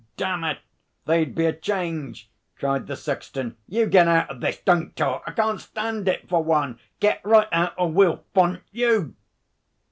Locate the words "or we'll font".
7.77-8.63